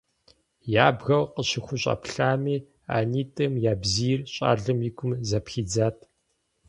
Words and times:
Ябгэу 0.87 1.23
къыщыхущӏэплъами 1.33 2.57
а 2.95 2.97
нитӏым 3.11 3.53
я 3.71 3.73
бзийр 3.81 4.19
щӏалэм 4.33 4.79
и 4.87 4.89
гум 4.97 5.11
зэпхидзат. 5.29 5.97